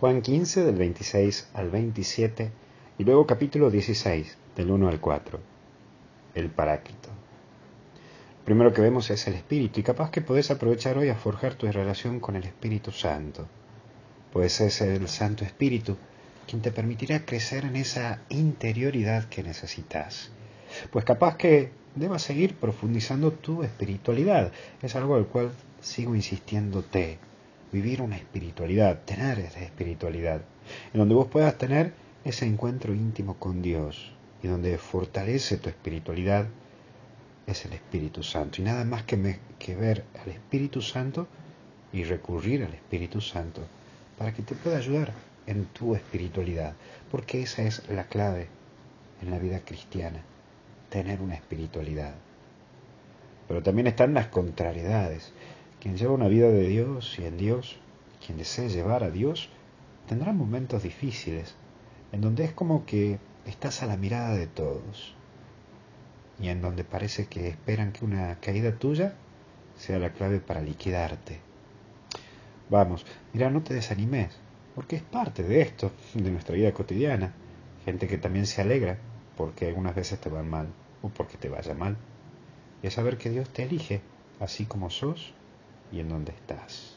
Juan 0.00 0.22
15 0.22 0.64
del 0.64 0.76
26 0.76 1.50
al 1.52 1.68
27 1.68 2.50
y 2.96 3.04
luego 3.04 3.26
capítulo 3.26 3.70
16 3.70 4.38
del 4.56 4.70
1 4.70 4.88
al 4.88 4.98
4. 4.98 5.38
El 6.34 6.48
Paráclito. 6.48 7.10
primero 8.46 8.72
que 8.72 8.80
vemos 8.80 9.10
es 9.10 9.26
el 9.26 9.34
Espíritu 9.34 9.80
y 9.80 9.82
capaz 9.82 10.10
que 10.10 10.22
podés 10.22 10.50
aprovechar 10.50 10.96
hoy 10.96 11.10
a 11.10 11.16
forjar 11.16 11.52
tu 11.52 11.70
relación 11.70 12.18
con 12.18 12.34
el 12.34 12.44
Espíritu 12.44 12.92
Santo. 12.92 13.46
Puede 14.32 14.48
ser 14.48 14.72
el 14.88 15.06
Santo 15.06 15.44
Espíritu 15.44 15.98
quien 16.48 16.62
te 16.62 16.72
permitirá 16.72 17.26
crecer 17.26 17.66
en 17.66 17.76
esa 17.76 18.22
interioridad 18.30 19.28
que 19.28 19.42
necesitas. 19.42 20.30
Pues 20.90 21.04
capaz 21.04 21.36
que 21.36 21.72
debas 21.94 22.22
seguir 22.22 22.54
profundizando 22.54 23.32
tu 23.32 23.62
espiritualidad. 23.64 24.50
Es 24.80 24.96
algo 24.96 25.16
al 25.16 25.26
cual 25.26 25.52
sigo 25.82 26.16
insistiéndote. 26.16 27.18
Vivir 27.72 28.02
una 28.02 28.16
espiritualidad, 28.16 29.00
tener 29.04 29.38
esa 29.38 29.60
espiritualidad, 29.60 30.42
en 30.92 30.98
donde 30.98 31.14
vos 31.14 31.28
puedas 31.28 31.56
tener 31.56 31.92
ese 32.24 32.46
encuentro 32.46 32.94
íntimo 32.94 33.36
con 33.38 33.62
Dios 33.62 34.12
y 34.42 34.48
donde 34.48 34.76
fortalece 34.78 35.56
tu 35.56 35.68
espiritualidad 35.68 36.46
es 37.46 37.64
el 37.64 37.72
Espíritu 37.72 38.22
Santo. 38.22 38.60
Y 38.60 38.64
nada 38.64 38.84
más 38.84 39.04
que, 39.04 39.38
que 39.58 39.74
ver 39.74 40.04
al 40.22 40.30
Espíritu 40.30 40.82
Santo 40.82 41.26
y 41.92 42.04
recurrir 42.04 42.64
al 42.64 42.74
Espíritu 42.74 43.20
Santo 43.20 43.62
para 44.18 44.32
que 44.32 44.42
te 44.42 44.54
pueda 44.54 44.78
ayudar 44.78 45.12
en 45.46 45.64
tu 45.66 45.94
espiritualidad, 45.94 46.74
porque 47.10 47.42
esa 47.42 47.62
es 47.62 47.88
la 47.88 48.04
clave 48.04 48.48
en 49.22 49.30
la 49.30 49.38
vida 49.38 49.60
cristiana, 49.60 50.22
tener 50.88 51.20
una 51.20 51.34
espiritualidad. 51.34 52.14
Pero 53.48 53.62
también 53.62 53.88
están 53.88 54.14
las 54.14 54.28
contrariedades. 54.28 55.32
Quien 55.80 55.96
lleva 55.96 56.12
una 56.12 56.28
vida 56.28 56.48
de 56.48 56.68
Dios 56.68 57.18
y 57.18 57.24
en 57.24 57.38
Dios, 57.38 57.78
quien 58.24 58.36
desee 58.36 58.68
llevar 58.68 59.02
a 59.02 59.10
Dios, 59.10 59.48
tendrá 60.06 60.34
momentos 60.34 60.82
difíciles, 60.82 61.54
en 62.12 62.20
donde 62.20 62.44
es 62.44 62.52
como 62.52 62.84
que 62.84 63.18
estás 63.46 63.82
a 63.82 63.86
la 63.86 63.96
mirada 63.96 64.34
de 64.34 64.46
todos 64.46 65.14
y 66.38 66.48
en 66.48 66.60
donde 66.60 66.84
parece 66.84 67.26
que 67.26 67.48
esperan 67.48 67.92
que 67.92 68.04
una 68.04 68.38
caída 68.40 68.78
tuya 68.78 69.14
sea 69.76 69.98
la 69.98 70.12
clave 70.12 70.40
para 70.40 70.60
liquidarte. 70.60 71.40
Vamos, 72.68 73.06
mira, 73.32 73.48
no 73.48 73.62
te 73.62 73.72
desanimes, 73.72 74.38
porque 74.74 74.96
es 74.96 75.02
parte 75.02 75.42
de 75.42 75.62
esto, 75.62 75.92
de 76.12 76.30
nuestra 76.30 76.56
vida 76.56 76.72
cotidiana. 76.72 77.32
Gente 77.86 78.06
que 78.06 78.18
también 78.18 78.46
se 78.46 78.60
alegra 78.60 78.98
porque 79.34 79.66
algunas 79.66 79.94
veces 79.94 80.20
te 80.20 80.28
van 80.28 80.48
mal 80.50 80.68
o 81.00 81.08
porque 81.08 81.38
te 81.38 81.48
vaya 81.48 81.72
mal. 81.72 81.96
Y 82.82 82.86
es 82.88 82.94
saber 82.94 83.16
que 83.16 83.30
Dios 83.30 83.48
te 83.48 83.62
elige 83.62 84.02
así 84.40 84.66
como 84.66 84.90
sos 84.90 85.34
y 85.92 86.00
en 86.00 86.08
donde 86.08 86.32
estás. 86.32 86.96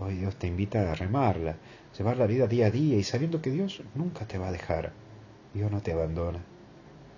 Hoy 0.00 0.14
Dios 0.14 0.36
te 0.36 0.46
invita 0.46 0.90
a 0.90 0.94
remarla, 0.94 1.56
llevar 1.96 2.16
la 2.16 2.26
vida 2.26 2.46
día 2.46 2.66
a 2.66 2.70
día 2.70 2.96
y 2.96 3.02
sabiendo 3.02 3.42
que 3.42 3.50
Dios 3.50 3.82
nunca 3.94 4.26
te 4.26 4.38
va 4.38 4.48
a 4.48 4.52
dejar. 4.52 4.92
Dios 5.54 5.70
no 5.70 5.80
te 5.80 5.92
abandona. 5.92 6.40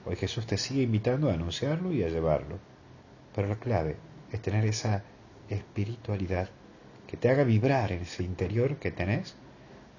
Hoy 0.06 0.16
Jesús 0.16 0.46
te 0.46 0.56
sigue 0.56 0.82
invitando 0.82 1.28
a 1.28 1.34
anunciarlo 1.34 1.92
y 1.92 2.02
a 2.02 2.08
llevarlo. 2.08 2.58
Pero 3.34 3.48
la 3.48 3.56
clave 3.56 3.96
es 4.32 4.40
tener 4.40 4.64
esa 4.64 5.04
espiritualidad 5.50 6.48
que 7.06 7.16
te 7.16 7.28
haga 7.28 7.44
vibrar 7.44 7.92
en 7.92 8.02
ese 8.02 8.22
interior 8.22 8.76
que 8.76 8.90
tenés 8.90 9.36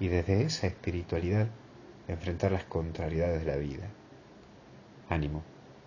y 0.00 0.08
desde 0.08 0.42
esa 0.42 0.66
espiritualidad 0.66 1.48
enfrentar 2.08 2.52
las 2.52 2.64
contrariedades 2.64 3.44
de 3.44 3.52
la 3.52 3.58
vida. 3.58 3.88
Ánimo, 5.08 5.42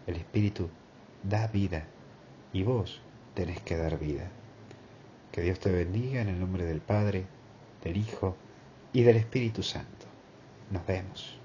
el 0.08 0.16
Espíritu 0.16 0.70
da 1.24 1.48
vida 1.48 1.88
y 2.54 2.64
vos 2.64 3.02
tenés 3.34 3.60
que 3.62 3.76
dar 3.76 4.00
vida. 4.00 4.30
Que 5.36 5.42
Dios 5.42 5.60
te 5.60 5.70
bendiga 5.70 6.22
en 6.22 6.30
el 6.30 6.40
nombre 6.40 6.64
del 6.64 6.80
Padre, 6.80 7.26
del 7.84 7.98
Hijo 7.98 8.38
y 8.94 9.04
del 9.04 9.18
Espíritu 9.18 9.64
Santo. 9.64 10.06
Nos 10.72 10.88
vemos. 10.88 11.38